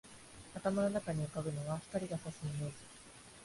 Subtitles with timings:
[0.55, 2.73] 頭の中に浮ぶのは、光が射すイメージ